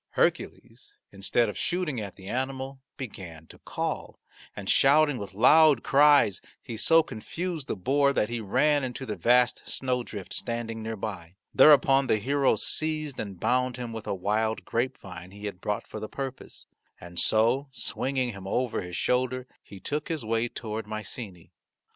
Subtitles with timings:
[0.13, 4.19] Hercules, instead of shooting at the animal, began to call,
[4.55, 9.15] and shouting with loud cries he so confused the boar that he ran into the
[9.15, 11.35] vast snowdrift standing near by.
[11.53, 15.99] Thereupon the hero seized and bound him with a wild grapevine he had brought for
[15.99, 16.65] the purpose.
[16.99, 21.51] And so swinging him over his shoulder he took his way toward Mycenae.